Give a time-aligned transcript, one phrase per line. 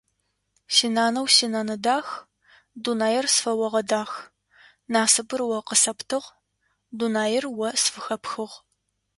[0.75, 2.07] Синанэу синэнэ дах,
[2.83, 4.11] дунаир сфэогъэдах,
[4.93, 6.27] насыпыр о къысэптыгъ,
[6.97, 8.55] дунаир о сфыхэпхыгъ.